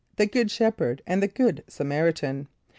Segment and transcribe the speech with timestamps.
[0.15, 2.47] The Good Shepherd and the Good Samaritan.